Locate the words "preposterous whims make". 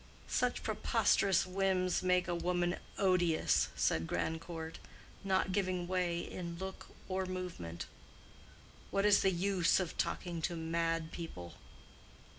0.63-2.27